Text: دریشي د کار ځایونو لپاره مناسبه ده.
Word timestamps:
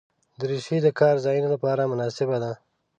دریشي 0.39 0.77
د 0.83 0.87
کار 0.99 1.15
ځایونو 1.25 1.47
لپاره 1.55 1.89
مناسبه 1.91 2.37
ده. 2.43 2.51